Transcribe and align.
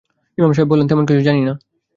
ইমাম 0.37 0.51
সাহেব 0.53 0.67
বললেন, 0.67 0.87
তেমন 0.87 1.03
কিছু 1.05 1.21
জানি 1.21 1.41
না। 1.41 1.53